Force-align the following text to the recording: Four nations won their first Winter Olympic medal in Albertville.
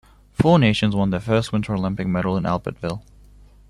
Four 0.33 0.57
nations 0.57 0.95
won 0.95 1.11
their 1.11 1.19
first 1.19 1.53
Winter 1.53 1.75
Olympic 1.75 2.07
medal 2.07 2.35
in 2.35 2.43
Albertville. 2.43 3.03